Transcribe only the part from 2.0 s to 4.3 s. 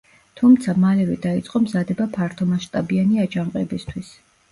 ფართომასშტაბიანი აჯანყებისთვის.